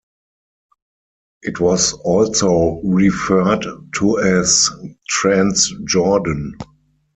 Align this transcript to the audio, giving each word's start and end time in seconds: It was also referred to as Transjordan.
It 1.43 1.59
was 1.59 1.93
also 1.93 2.81
referred 2.83 3.67
to 3.97 4.17
as 4.17 4.71
Transjordan. 5.07 6.55